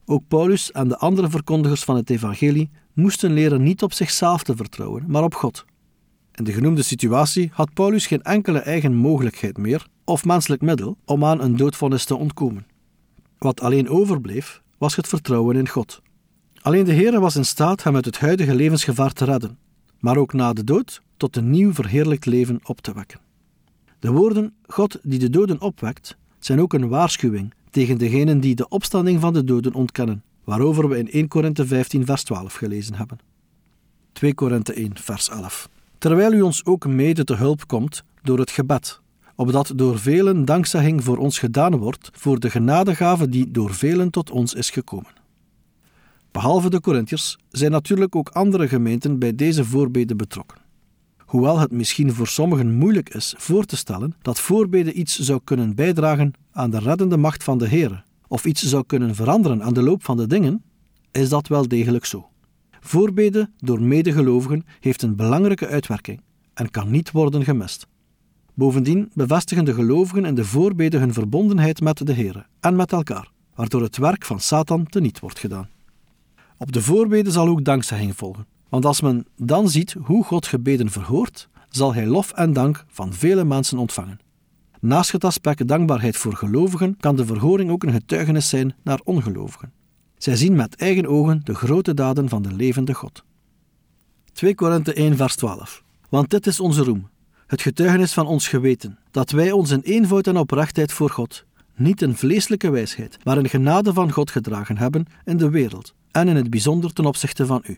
Ook 0.05 0.27
Paulus 0.27 0.71
en 0.71 0.87
de 0.87 0.97
andere 0.97 1.29
verkondigers 1.29 1.83
van 1.83 1.95
het 1.95 2.09
evangelie 2.09 2.69
moesten 2.93 3.33
leren 3.33 3.63
niet 3.63 3.83
op 3.83 3.93
zichzelf 3.93 4.43
te 4.43 4.55
vertrouwen, 4.55 5.03
maar 5.07 5.23
op 5.23 5.33
God. 5.33 5.65
In 6.33 6.43
de 6.43 6.53
genoemde 6.53 6.81
situatie 6.81 7.49
had 7.53 7.73
Paulus 7.73 8.07
geen 8.07 8.21
enkele 8.21 8.59
eigen 8.59 8.95
mogelijkheid 8.95 9.57
meer 9.57 9.87
of 10.05 10.25
menselijk 10.25 10.61
middel 10.61 10.97
om 11.05 11.25
aan 11.25 11.41
een 11.41 11.55
doodvonnis 11.55 12.05
te 12.05 12.15
ontkomen. 12.15 12.65
Wat 13.37 13.61
alleen 13.61 13.89
overbleef, 13.89 14.61
was 14.77 14.95
het 14.95 15.07
vertrouwen 15.07 15.55
in 15.55 15.67
God. 15.67 16.01
Alleen 16.61 16.85
de 16.85 16.93
Heere 16.93 17.19
was 17.19 17.35
in 17.35 17.45
staat 17.45 17.83
hem 17.83 17.95
uit 17.95 18.05
het 18.05 18.19
huidige 18.19 18.55
levensgevaar 18.55 19.13
te 19.13 19.25
redden, 19.25 19.57
maar 19.99 20.17
ook 20.17 20.33
na 20.33 20.53
de 20.53 20.63
dood 20.63 21.01
tot 21.17 21.35
een 21.35 21.49
nieuw 21.49 21.73
verheerlijkt 21.73 22.25
leven 22.25 22.59
op 22.63 22.81
te 22.81 22.93
wekken. 22.93 23.19
De 24.01 24.11
woorden 24.11 24.53
God 24.67 24.99
die 25.03 25.19
de 25.19 25.29
doden 25.29 25.61
opwekt 25.61 26.17
zijn 26.39 26.61
ook 26.61 26.73
een 26.73 26.87
waarschuwing 26.87 27.53
tegen 27.69 27.97
degenen 27.97 28.39
die 28.39 28.55
de 28.55 28.67
opstanding 28.67 29.21
van 29.21 29.33
de 29.33 29.43
doden 29.43 29.73
ontkennen, 29.73 30.23
waarover 30.43 30.89
we 30.89 30.97
in 30.97 31.11
1 31.11 31.27
Korinthe 31.27 31.67
15 31.67 32.05
vers 32.05 32.23
12 32.23 32.53
gelezen 32.53 32.95
hebben. 32.95 33.19
2 34.11 34.33
Korinthe 34.33 34.73
1 34.73 34.97
vers 34.97 35.29
11 35.29 35.69
Terwijl 35.97 36.33
u 36.33 36.41
ons 36.41 36.65
ook 36.65 36.87
mede 36.87 37.23
te 37.23 37.35
hulp 37.35 37.67
komt 37.67 38.03
door 38.23 38.39
het 38.39 38.51
gebed, 38.51 38.99
opdat 39.35 39.71
door 39.75 39.99
velen 39.99 40.45
dankzegging 40.45 41.03
voor 41.03 41.17
ons 41.17 41.39
gedaan 41.39 41.77
wordt 41.77 42.09
voor 42.13 42.39
de 42.39 42.49
genadegave 42.49 43.29
die 43.29 43.51
door 43.51 43.73
velen 43.73 44.09
tot 44.09 44.31
ons 44.31 44.53
is 44.53 44.69
gekomen. 44.69 45.13
Behalve 46.31 46.69
de 46.69 46.81
Corinthiërs 46.81 47.37
zijn 47.49 47.71
natuurlijk 47.71 48.15
ook 48.15 48.29
andere 48.29 48.67
gemeenten 48.67 49.19
bij 49.19 49.35
deze 49.35 49.65
voorbeden 49.65 50.17
betrokken. 50.17 50.57
Hoewel 51.31 51.59
het 51.59 51.71
misschien 51.71 52.13
voor 52.13 52.27
sommigen 52.27 52.73
moeilijk 52.73 53.09
is 53.13 53.35
voor 53.37 53.65
te 53.65 53.77
stellen 53.77 54.15
dat 54.21 54.39
voorbeden 54.39 54.99
iets 54.99 55.19
zou 55.19 55.41
kunnen 55.43 55.75
bijdragen 55.75 56.33
aan 56.51 56.69
de 56.69 56.79
reddende 56.79 57.17
macht 57.17 57.43
van 57.43 57.57
de 57.57 57.67
Heer, 57.67 58.05
of 58.27 58.45
iets 58.45 58.61
zou 58.61 58.83
kunnen 58.85 59.15
veranderen 59.15 59.63
aan 59.63 59.73
de 59.73 59.81
loop 59.81 60.03
van 60.03 60.17
de 60.17 60.27
dingen, 60.27 60.63
is 61.11 61.29
dat 61.29 61.47
wel 61.47 61.67
degelijk 61.67 62.05
zo. 62.05 62.29
Voorbeden 62.79 63.53
door 63.57 63.81
medegelovigen 63.81 64.65
heeft 64.79 65.01
een 65.01 65.15
belangrijke 65.15 65.67
uitwerking 65.67 66.21
en 66.53 66.71
kan 66.71 66.91
niet 66.91 67.11
worden 67.11 67.43
gemist. 67.43 67.87
Bovendien 68.53 69.11
bevestigen 69.13 69.65
de 69.65 69.73
gelovigen 69.73 70.25
in 70.25 70.35
de 70.35 70.45
voorbeden 70.45 70.99
hun 70.99 71.13
verbondenheid 71.13 71.81
met 71.81 72.05
de 72.07 72.13
Heer 72.13 72.47
en 72.59 72.75
met 72.75 72.91
elkaar, 72.91 73.31
waardoor 73.55 73.81
het 73.81 73.97
werk 73.97 74.25
van 74.25 74.39
Satan 74.39 74.85
teniet 74.85 75.19
wordt 75.19 75.39
gedaan. 75.39 75.69
Op 76.57 76.71
de 76.71 76.81
voorbeden 76.81 77.31
zal 77.31 77.47
ook 77.47 77.63
dankzegging 77.63 78.15
volgen, 78.15 78.45
want 78.71 78.85
als 78.85 79.01
men 79.01 79.25
dan 79.37 79.69
ziet 79.69 79.95
hoe 80.03 80.23
God 80.23 80.47
gebeden 80.47 80.89
verhoort, 80.89 81.49
zal 81.69 81.93
hij 81.93 82.05
lof 82.05 82.31
en 82.31 82.53
dank 82.53 82.85
van 82.87 83.13
vele 83.13 83.43
mensen 83.43 83.77
ontvangen. 83.77 84.19
Naast 84.79 85.11
het 85.11 85.23
aspect 85.23 85.67
dankbaarheid 85.67 86.17
voor 86.17 86.35
gelovigen 86.35 86.97
kan 86.99 87.15
de 87.15 87.25
verhoring 87.25 87.71
ook 87.71 87.83
een 87.83 87.91
getuigenis 87.91 88.49
zijn 88.49 88.75
naar 88.83 88.99
ongelovigen. 89.03 89.71
Zij 90.17 90.35
zien 90.35 90.55
met 90.55 90.75
eigen 90.75 91.07
ogen 91.07 91.41
de 91.43 91.55
grote 91.55 91.93
daden 91.93 92.29
van 92.29 92.41
de 92.41 92.53
levende 92.53 92.93
God. 92.93 93.23
2 94.33 94.55
Korinthe 94.55 94.93
1 94.93 95.15
vers 95.15 95.35
12 95.35 95.83
Want 96.09 96.29
dit 96.29 96.47
is 96.47 96.59
onze 96.59 96.83
roem, 96.83 97.07
het 97.47 97.61
getuigenis 97.61 98.13
van 98.13 98.27
ons 98.27 98.47
geweten, 98.47 98.99
dat 99.11 99.31
wij 99.31 99.51
ons 99.51 99.71
in 99.71 99.81
eenvoud 99.81 100.27
en 100.27 100.37
oprechtheid 100.37 100.91
voor 100.91 101.09
God, 101.09 101.45
niet 101.75 102.01
in 102.01 102.15
vleeselijke 102.15 102.69
wijsheid, 102.69 103.17
maar 103.23 103.37
in 103.37 103.49
genade 103.49 103.93
van 103.93 104.11
God 104.11 104.31
gedragen 104.31 104.77
hebben 104.77 105.05
in 105.25 105.37
de 105.37 105.49
wereld, 105.49 105.93
en 106.11 106.27
in 106.27 106.35
het 106.35 106.49
bijzonder 106.49 106.93
ten 106.93 107.05
opzichte 107.05 107.45
van 107.45 107.63
u. 107.65 107.77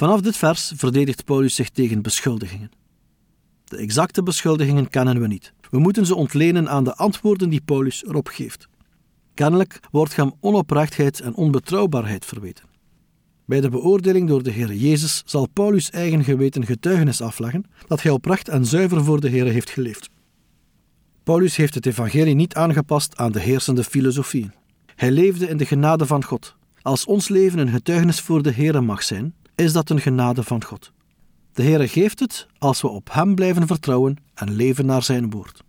Vanaf 0.00 0.20
dit 0.20 0.36
vers 0.36 0.72
verdedigt 0.76 1.24
Paulus 1.24 1.54
zich 1.54 1.70
tegen 1.70 2.02
beschuldigingen. 2.02 2.70
De 3.64 3.76
exacte 3.76 4.22
beschuldigingen 4.22 4.88
kennen 4.88 5.20
we 5.20 5.26
niet. 5.26 5.52
We 5.70 5.78
moeten 5.78 6.06
ze 6.06 6.14
ontlenen 6.14 6.68
aan 6.68 6.84
de 6.84 6.94
antwoorden 6.94 7.48
die 7.48 7.60
Paulus 7.60 8.04
erop 8.04 8.28
geeft. 8.28 8.68
Kennelijk 9.34 9.80
wordt 9.90 10.16
hem 10.16 10.32
onoprechtheid 10.40 11.20
en 11.20 11.34
onbetrouwbaarheid 11.34 12.24
verweten. 12.24 12.64
Bij 13.44 13.60
de 13.60 13.68
beoordeling 13.68 14.28
door 14.28 14.42
de 14.42 14.50
Heer 14.50 14.74
Jezus 14.74 15.22
zal 15.24 15.48
Paulus 15.48 15.90
eigen 15.90 16.24
geweten 16.24 16.66
getuigenis 16.66 17.20
afleggen 17.20 17.64
dat 17.86 18.02
hij 18.02 18.12
oprecht 18.12 18.48
en 18.48 18.66
zuiver 18.66 19.04
voor 19.04 19.20
de 19.20 19.28
Heer 19.28 19.46
heeft 19.46 19.70
geleefd. 19.70 20.08
Paulus 21.22 21.56
heeft 21.56 21.74
het 21.74 21.86
evangelie 21.86 22.34
niet 22.34 22.54
aangepast 22.54 23.16
aan 23.16 23.32
de 23.32 23.40
heersende 23.40 23.84
filosofieën. 23.84 24.52
Hij 24.94 25.10
leefde 25.10 25.48
in 25.48 25.56
de 25.56 25.66
genade 25.66 26.06
van 26.06 26.24
God. 26.24 26.56
Als 26.82 27.04
ons 27.04 27.28
leven 27.28 27.58
een 27.58 27.68
getuigenis 27.68 28.20
voor 28.20 28.42
de 28.42 28.50
Heer 28.50 28.84
mag 28.84 29.02
zijn, 29.02 29.34
is 29.60 29.72
dat 29.72 29.90
een 29.90 30.00
genade 30.00 30.42
van 30.42 30.64
God. 30.64 30.92
De 31.52 31.62
Heere 31.62 31.88
geeft 31.88 32.20
het 32.20 32.46
als 32.58 32.80
we 32.80 32.88
op 32.88 33.08
Hem 33.12 33.34
blijven 33.34 33.66
vertrouwen 33.66 34.16
en 34.34 34.52
leven 34.52 34.86
naar 34.86 35.02
Zijn 35.02 35.30
woord. 35.30 35.62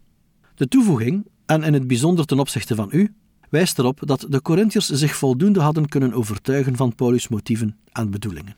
De 0.56 0.68
toevoeging, 0.68 1.28
en 1.46 1.64
in 1.64 1.74
het 1.74 1.88
bijzonder 1.88 2.26
ten 2.26 2.40
opzichte 2.40 2.76
van 2.76 2.90
u, 2.92 3.14
wijst 3.50 3.80
erop 3.80 4.00
dat 4.06 4.26
de 4.30 4.42
Corinthiërs 4.42 4.90
zich 4.90 5.16
voldoende 5.16 5.60
hadden 5.60 5.88
kunnen 5.88 6.14
overtuigen 6.14 6.76
van 6.76 6.96
Paulus' 6.96 7.28
motieven 7.28 7.78
en 7.92 8.12
bedoelingen. 8.12 8.56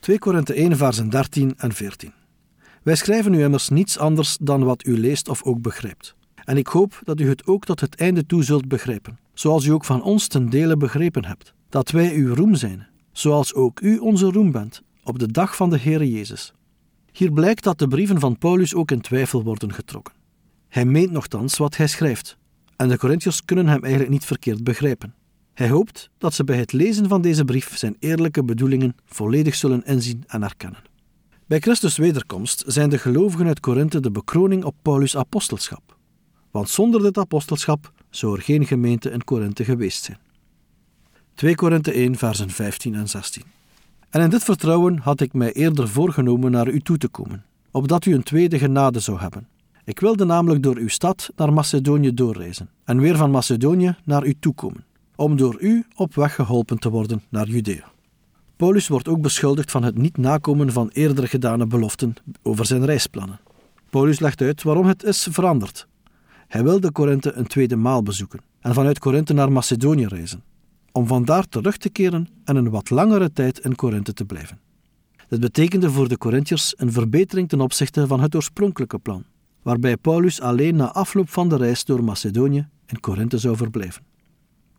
2 0.00 0.18
Korinthe 0.18 0.54
1, 0.54 0.76
versen 0.76 1.10
13 1.10 1.54
en 1.56 1.72
14. 1.72 2.12
Wij 2.82 2.96
schrijven 2.96 3.34
u 3.34 3.42
immers 3.42 3.68
niets 3.68 3.98
anders 3.98 4.36
dan 4.40 4.64
wat 4.64 4.86
u 4.86 4.98
leest 4.98 5.28
of 5.28 5.42
ook 5.42 5.62
begrijpt. 5.62 6.14
En 6.44 6.56
ik 6.56 6.66
hoop 6.66 7.00
dat 7.04 7.20
u 7.20 7.28
het 7.28 7.46
ook 7.46 7.64
tot 7.64 7.80
het 7.80 7.94
einde 7.94 8.26
toe 8.26 8.44
zult 8.44 8.68
begrijpen, 8.68 9.18
zoals 9.34 9.64
u 9.64 9.70
ook 9.70 9.84
van 9.84 10.02
ons 10.02 10.26
ten 10.26 10.48
dele 10.48 10.76
begrepen 10.76 11.24
hebt, 11.24 11.54
dat 11.68 11.90
wij 11.90 12.14
uw 12.14 12.34
roem 12.34 12.54
zijn, 12.54 12.88
zoals 13.20 13.54
ook 13.54 13.80
u 13.80 13.98
onze 13.98 14.30
roem 14.30 14.50
bent, 14.50 14.82
op 15.04 15.18
de 15.18 15.32
dag 15.32 15.56
van 15.56 15.70
de 15.70 15.78
Heere 15.78 16.10
Jezus. 16.10 16.52
Hier 17.12 17.32
blijkt 17.32 17.64
dat 17.64 17.78
de 17.78 17.88
brieven 17.88 18.20
van 18.20 18.38
Paulus 18.38 18.74
ook 18.74 18.90
in 18.90 19.00
twijfel 19.00 19.42
worden 19.42 19.72
getrokken. 19.72 20.14
Hij 20.68 20.84
meent 20.84 21.10
nogthans 21.10 21.56
wat 21.56 21.76
hij 21.76 21.86
schrijft, 21.86 22.36
en 22.76 22.88
de 22.88 22.98
Corinthiërs 22.98 23.44
kunnen 23.44 23.66
hem 23.66 23.82
eigenlijk 23.82 24.12
niet 24.12 24.24
verkeerd 24.24 24.64
begrijpen. 24.64 25.14
Hij 25.54 25.68
hoopt 25.68 26.10
dat 26.18 26.34
ze 26.34 26.44
bij 26.44 26.56
het 26.56 26.72
lezen 26.72 27.08
van 27.08 27.22
deze 27.22 27.44
brief 27.44 27.76
zijn 27.76 27.96
eerlijke 27.98 28.44
bedoelingen 28.44 28.96
volledig 29.04 29.54
zullen 29.54 29.84
inzien 29.84 30.24
en 30.26 30.42
erkennen. 30.42 30.82
Bij 31.46 31.60
Christus' 31.60 31.96
wederkomst 31.96 32.64
zijn 32.66 32.90
de 32.90 32.98
gelovigen 32.98 33.46
uit 33.46 33.60
Korinthe 33.60 34.00
de 34.00 34.10
bekroning 34.10 34.64
op 34.64 34.74
Paulus' 34.82 35.16
apostelschap. 35.16 35.96
Want 36.50 36.68
zonder 36.68 37.02
dit 37.02 37.18
apostelschap 37.18 37.92
zou 38.10 38.36
er 38.36 38.42
geen 38.42 38.66
gemeente 38.66 39.10
in 39.10 39.24
Korinthe 39.24 39.64
geweest 39.64 40.04
zijn. 40.04 40.18
2 41.40 41.54
Korinthe 41.54 41.92
1, 41.92 42.16
versen 42.16 42.50
15 42.50 42.94
en 42.94 43.08
16. 43.08 43.42
En 44.10 44.20
in 44.20 44.30
dit 44.30 44.44
vertrouwen 44.44 44.98
had 44.98 45.20
ik 45.20 45.32
mij 45.32 45.52
eerder 45.52 45.88
voorgenomen 45.88 46.50
naar 46.50 46.68
u 46.68 46.80
toe 46.80 46.98
te 46.98 47.08
komen, 47.08 47.44
opdat 47.70 48.04
u 48.04 48.14
een 48.14 48.22
tweede 48.22 48.58
genade 48.58 49.00
zou 49.00 49.18
hebben. 49.18 49.48
Ik 49.84 50.00
wilde 50.00 50.24
namelijk 50.24 50.62
door 50.62 50.76
uw 50.76 50.88
stad 50.88 51.30
naar 51.36 51.52
Macedonië 51.52 52.14
doorreizen 52.14 52.70
en 52.84 53.00
weer 53.00 53.16
van 53.16 53.30
Macedonië 53.30 53.96
naar 54.04 54.26
u 54.26 54.34
toekomen, 54.40 54.84
om 55.16 55.36
door 55.36 55.56
u 55.60 55.84
op 55.94 56.14
weg 56.14 56.34
geholpen 56.34 56.78
te 56.78 56.90
worden 56.90 57.22
naar 57.28 57.48
Judea. 57.48 57.90
Paulus 58.56 58.88
wordt 58.88 59.08
ook 59.08 59.20
beschuldigd 59.20 59.70
van 59.70 59.82
het 59.82 59.96
niet 59.96 60.16
nakomen 60.16 60.72
van 60.72 60.88
eerder 60.92 61.28
gedane 61.28 61.66
beloften 61.66 62.14
over 62.42 62.66
zijn 62.66 62.84
reisplannen. 62.84 63.40
Paulus 63.90 64.20
legt 64.20 64.40
uit 64.40 64.62
waarom 64.62 64.86
het 64.86 65.04
is 65.04 65.28
veranderd. 65.30 65.86
Hij 66.48 66.62
wilde 66.62 66.92
Korinthe 66.92 67.32
een 67.32 67.46
tweede 67.46 67.76
maal 67.76 68.02
bezoeken 68.02 68.40
en 68.60 68.74
vanuit 68.74 68.98
Korinthe 68.98 69.32
naar 69.32 69.52
Macedonië 69.52 70.06
reizen 70.06 70.49
om 71.00 71.06
vandaar 71.06 71.48
terug 71.48 71.76
te 71.76 71.88
keren 71.88 72.28
en 72.44 72.56
een 72.56 72.70
wat 72.70 72.90
langere 72.90 73.32
tijd 73.32 73.58
in 73.58 73.74
Korinthe 73.74 74.12
te 74.12 74.24
blijven. 74.24 74.58
Dit 75.28 75.40
betekende 75.40 75.90
voor 75.90 76.08
de 76.08 76.18
Corinthiërs 76.18 76.74
een 76.76 76.92
verbetering 76.92 77.48
ten 77.48 77.60
opzichte 77.60 78.06
van 78.06 78.20
het 78.20 78.34
oorspronkelijke 78.34 78.98
plan, 78.98 79.24
waarbij 79.62 79.96
Paulus 79.96 80.40
alleen 80.40 80.76
na 80.76 80.92
afloop 80.92 81.28
van 81.28 81.48
de 81.48 81.56
reis 81.56 81.84
door 81.84 82.04
Macedonië 82.04 82.68
in 82.86 83.00
Korinthe 83.00 83.38
zou 83.38 83.56
verblijven. 83.56 84.02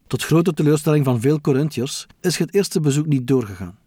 Tot 0.08 0.24
grote 0.24 0.54
teleurstelling 0.54 1.06
van 1.06 1.22
veel 1.22 1.42
Corinthiërs 1.42 2.08
is 2.20 2.38
het 2.38 2.54
eerste 2.54 2.80
bezoek 2.80 3.06
niet 3.06 3.28
doorgegaan. 3.28 3.78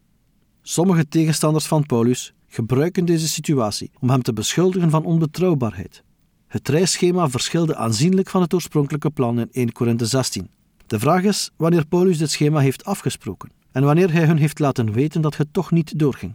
Sommige 0.62 1.08
tegenstanders 1.08 1.66
van 1.66 1.86
Paulus 1.86 2.34
gebruiken 2.46 3.04
deze 3.04 3.28
situatie 3.28 3.90
om 4.00 4.10
hem 4.10 4.22
te 4.22 4.32
beschuldigen 4.32 4.90
van 4.90 5.04
onbetrouwbaarheid. 5.04 6.02
Het 6.46 6.68
reisschema 6.68 7.28
verschilde 7.28 7.76
aanzienlijk 7.76 8.30
van 8.30 8.40
het 8.40 8.54
oorspronkelijke 8.54 9.10
plan 9.10 9.40
in 9.40 9.48
1 9.52 9.72
Korinthe 9.72 10.06
16, 10.06 10.48
de 10.94 11.00
vraag 11.00 11.22
is 11.22 11.50
wanneer 11.56 11.86
Paulus 11.86 12.18
dit 12.18 12.30
schema 12.30 12.58
heeft 12.58 12.84
afgesproken 12.84 13.50
en 13.72 13.84
wanneer 13.84 14.12
hij 14.12 14.24
hun 14.24 14.36
heeft 14.36 14.58
laten 14.58 14.92
weten 14.92 15.20
dat 15.20 15.36
het 15.36 15.52
toch 15.52 15.70
niet 15.70 15.98
doorging. 15.98 16.34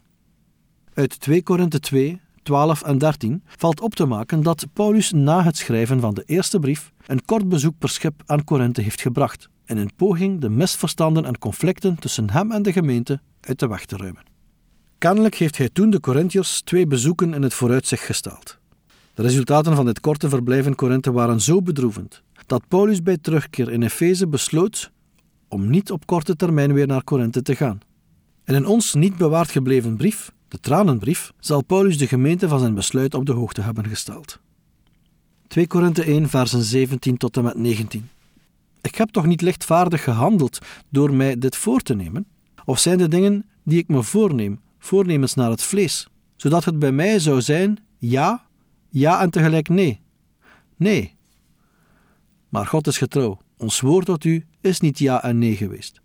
Uit 0.93 1.19
2 1.19 1.43
Korinthe 1.43 1.79
2, 1.79 2.21
12 2.43 2.81
en 2.81 2.97
13 2.97 3.43
valt 3.45 3.81
op 3.81 3.95
te 3.95 4.05
maken 4.05 4.43
dat 4.43 4.65
Paulus 4.73 5.11
na 5.11 5.43
het 5.43 5.57
schrijven 5.57 5.99
van 5.99 6.13
de 6.13 6.23
eerste 6.25 6.59
brief 6.59 6.91
een 7.05 7.25
kort 7.25 7.49
bezoek 7.49 7.77
per 7.77 7.89
schip 7.89 8.21
aan 8.25 8.43
Korinthe 8.43 8.81
heeft 8.81 9.01
gebracht, 9.01 9.49
in 9.65 9.77
een 9.77 9.91
poging 9.95 10.41
de 10.41 10.49
misverstanden 10.49 11.25
en 11.25 11.37
conflicten 11.37 11.99
tussen 11.99 12.29
hem 12.29 12.51
en 12.51 12.63
de 12.63 12.71
gemeente 12.71 13.19
uit 13.41 13.59
de 13.59 13.67
weg 13.67 13.85
te 13.85 13.97
ruimen. 13.97 14.23
Kennelijk 14.97 15.35
heeft 15.35 15.57
hij 15.57 15.69
toen 15.69 15.89
de 15.89 15.99
Corinthiërs 15.99 16.61
twee 16.61 16.87
bezoeken 16.87 17.33
in 17.33 17.41
het 17.41 17.53
vooruitzicht 17.53 18.03
gesteld. 18.03 18.57
De 19.13 19.21
resultaten 19.21 19.75
van 19.75 19.85
dit 19.85 19.99
korte 19.99 20.29
verblijf 20.29 20.65
in 20.65 20.75
Korinthe 20.75 21.11
waren 21.11 21.41
zo 21.41 21.61
bedroevend 21.61 22.23
dat 22.49 22.67
Paulus 22.67 23.03
bij 23.03 23.17
terugkeer 23.17 23.71
in 23.71 23.83
Efeze 23.83 24.27
besloot 24.27 24.91
om 25.47 25.69
niet 25.69 25.91
op 25.91 26.05
korte 26.05 26.35
termijn 26.35 26.73
weer 26.73 26.87
naar 26.87 27.03
Korinthe 27.03 27.41
te 27.41 27.55
gaan. 27.55 27.79
In 28.45 28.53
een 28.53 28.65
ons 28.65 28.93
niet 28.93 29.17
bewaard 29.17 29.51
gebleven 29.51 29.97
brief, 29.97 30.31
de 30.47 30.59
Tranenbrief, 30.59 31.31
zal 31.39 31.63
Paulus 31.63 31.97
de 31.97 32.07
gemeente 32.07 32.47
van 32.47 32.59
zijn 32.59 32.73
besluit 32.73 33.13
op 33.13 33.25
de 33.25 33.31
hoogte 33.31 33.61
hebben 33.61 33.85
gesteld. 33.85 34.39
2 35.47 35.67
Korinthe 35.67 36.03
1, 36.03 36.29
versen 36.29 36.63
17 36.63 37.17
tot 37.17 37.37
en 37.37 37.43
met 37.43 37.57
19. 37.57 38.09
Ik 38.81 38.95
heb 38.95 39.09
toch 39.09 39.25
niet 39.25 39.41
lichtvaardig 39.41 40.03
gehandeld 40.03 40.59
door 40.89 41.13
mij 41.13 41.37
dit 41.37 41.55
voor 41.55 41.81
te 41.81 41.95
nemen? 41.95 42.25
Of 42.65 42.79
zijn 42.79 42.97
de 42.97 43.07
dingen 43.07 43.45
die 43.63 43.79
ik 43.79 43.87
me 43.87 44.03
voorneem, 44.03 44.59
voornemens 44.79 45.33
naar 45.33 45.49
het 45.49 45.63
vlees, 45.63 46.07
zodat 46.35 46.65
het 46.65 46.79
bij 46.79 46.91
mij 46.91 47.19
zou 47.19 47.41
zijn 47.41 47.77
ja, 47.97 48.45
ja 48.89 49.21
en 49.21 49.29
tegelijk 49.29 49.69
nee? 49.69 49.99
Nee, 50.75 51.17
maar 52.49 52.65
God 52.65 52.87
is 52.87 52.97
getrouw. 52.97 53.37
Ons 53.57 53.79
woord 53.79 54.05
tot 54.05 54.23
u 54.23 54.45
is 54.61 54.79
niet 54.79 54.99
ja 54.99 55.23
en 55.23 55.37
nee 55.37 55.55
geweest. 55.55 56.01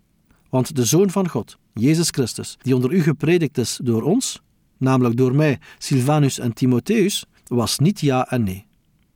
Want 0.49 0.75
de 0.75 0.85
Zoon 0.85 1.09
van 1.09 1.29
God, 1.29 1.57
Jezus 1.73 2.09
Christus, 2.09 2.57
die 2.61 2.75
onder 2.75 2.91
u 2.91 3.01
gepredikt 3.01 3.57
is 3.57 3.79
door 3.83 4.01
ons, 4.01 4.41
namelijk 4.77 5.17
door 5.17 5.35
mij, 5.35 5.59
Silvanus 5.77 6.39
en 6.39 6.53
Timotheus, 6.53 7.25
was 7.45 7.79
niet 7.79 7.99
ja 7.99 8.29
en 8.29 8.43
nee, 8.43 8.65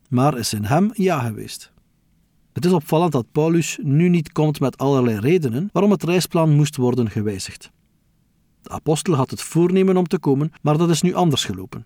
maar 0.10 0.38
is 0.38 0.54
in 0.54 0.64
hem 0.64 0.90
ja 0.94 1.20
geweest. 1.20 1.72
Het 2.54 2.66
is 2.66 2.72
opvallend 2.72 3.12
dat 3.12 3.32
Paulus 3.32 3.80
nu 3.82 4.10
niet 4.10 4.32
komt 4.32 4.60
met 4.60 4.78
allerlei 4.78 5.20
redenen 5.20 5.70
waarom 5.72 5.92
het 5.92 6.04
reisplan 6.04 6.56
moest 6.56 6.76
worden 6.76 7.10
gewijzigd. 7.10 7.72
De 8.62 8.70
apostel 8.70 9.14
had 9.14 9.30
het 9.30 9.42
voornemen 9.42 9.98
om 9.98 10.08
te 10.08 10.20
komen, 10.20 10.52
maar 10.62 10.78
dat 10.78 10.90
is 10.90 11.02
nu 11.02 11.14
anders 11.14 11.46
gelopen. 11.46 11.86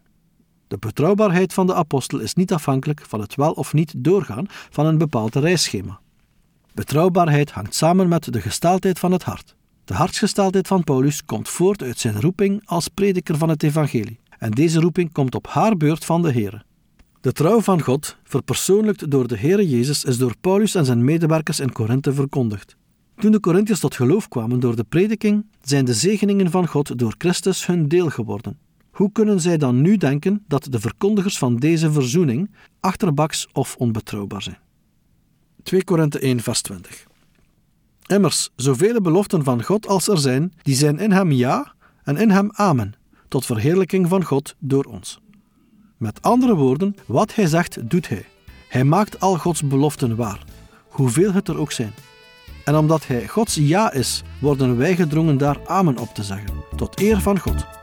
De 0.73 0.79
betrouwbaarheid 0.79 1.53
van 1.53 1.67
de 1.67 1.73
apostel 1.73 2.19
is 2.19 2.33
niet 2.33 2.53
afhankelijk 2.53 3.01
van 3.07 3.19
het 3.19 3.35
wel 3.35 3.51
of 3.51 3.73
niet 3.73 3.93
doorgaan 3.97 4.45
van 4.49 4.85
een 4.85 4.97
bepaald 4.97 5.35
reisschema. 5.35 5.99
Betrouwbaarheid 6.73 7.51
hangt 7.51 7.75
samen 7.75 8.07
met 8.07 8.33
de 8.33 8.41
gesteldheid 8.41 8.99
van 8.99 9.11
het 9.11 9.23
hart. 9.23 9.55
De 9.85 9.93
hartsgesteldheid 9.93 10.67
van 10.67 10.83
Paulus 10.83 11.25
komt 11.25 11.49
voort 11.49 11.83
uit 11.83 11.99
zijn 11.99 12.21
roeping 12.21 12.61
als 12.65 12.87
prediker 12.87 13.37
van 13.37 13.49
het 13.49 13.63
evangelie. 13.63 14.19
En 14.39 14.51
deze 14.51 14.79
roeping 14.79 15.11
komt 15.11 15.35
op 15.35 15.47
haar 15.47 15.77
beurt 15.77 16.05
van 16.05 16.21
de 16.21 16.31
Heere. 16.31 16.61
De 17.21 17.31
trouw 17.31 17.61
van 17.61 17.81
God, 17.81 18.17
verpersoonlijkt 18.23 19.11
door 19.11 19.27
de 19.27 19.37
Heere 19.37 19.69
Jezus, 19.69 20.03
is 20.03 20.17
door 20.17 20.35
Paulus 20.41 20.75
en 20.75 20.85
zijn 20.85 21.03
medewerkers 21.03 21.59
in 21.59 21.71
Korinthe 21.71 22.13
verkondigd. 22.13 22.75
Toen 23.15 23.31
de 23.31 23.39
Corinthiërs 23.39 23.79
tot 23.79 23.95
geloof 23.95 24.27
kwamen 24.27 24.59
door 24.59 24.75
de 24.75 24.85
prediking, 24.89 25.45
zijn 25.61 25.85
de 25.85 25.93
zegeningen 25.93 26.51
van 26.51 26.67
God 26.67 26.99
door 26.99 27.15
Christus 27.17 27.65
hun 27.65 27.87
deel 27.87 28.09
geworden. 28.09 28.57
Hoe 28.93 29.11
kunnen 29.11 29.41
zij 29.41 29.57
dan 29.57 29.81
nu 29.81 29.97
denken 29.97 30.43
dat 30.47 30.67
de 30.69 30.79
verkondigers 30.79 31.37
van 31.37 31.55
deze 31.55 31.91
verzoening 31.91 32.51
achterbaks 32.79 33.47
of 33.53 33.75
onbetrouwbaar 33.75 34.41
zijn? 34.41 34.57
2 35.63 35.83
Korinthe 35.83 36.19
1 36.19 36.39
vers 36.39 36.61
20 36.61 37.05
Immers, 38.07 38.49
zoveel 38.55 39.01
beloften 39.01 39.43
van 39.43 39.63
God 39.63 39.87
als 39.87 40.07
er 40.07 40.17
zijn, 40.17 40.53
die 40.61 40.75
zijn 40.75 40.99
in 40.99 41.11
hem 41.11 41.31
ja 41.31 41.73
en 42.03 42.17
in 42.17 42.29
hem 42.29 42.49
amen, 42.51 42.93
tot 43.27 43.45
verheerlijking 43.45 44.07
van 44.07 44.23
God 44.23 44.55
door 44.59 44.83
ons. 44.83 45.19
Met 45.97 46.21
andere 46.21 46.55
woorden, 46.55 46.95
wat 47.05 47.35
hij 47.35 47.47
zegt, 47.47 47.89
doet 47.89 48.09
hij. 48.09 48.25
Hij 48.69 48.83
maakt 48.83 49.19
al 49.19 49.37
Gods 49.37 49.67
beloften 49.67 50.15
waar, 50.15 50.43
hoeveel 50.87 51.33
het 51.33 51.47
er 51.47 51.57
ook 51.57 51.71
zijn. 51.71 51.93
En 52.65 52.75
omdat 52.75 53.07
hij 53.07 53.27
Gods 53.27 53.55
ja 53.55 53.91
is, 53.91 54.23
worden 54.41 54.77
wij 54.77 54.95
gedrongen 54.95 55.37
daar 55.37 55.67
amen 55.67 55.97
op 55.97 56.13
te 56.13 56.23
zeggen, 56.23 56.53
tot 56.75 57.01
eer 57.01 57.21
van 57.21 57.39
God. 57.39 57.82